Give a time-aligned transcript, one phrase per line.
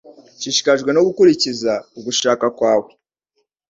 [0.37, 2.89] Nshishikajwe no gukurikiza ugushaka kwawe